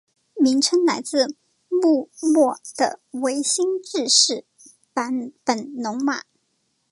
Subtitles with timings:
[0.35, 1.35] 名称来自
[1.69, 4.45] 幕末的维新志士
[4.95, 6.23] 坂本龙马。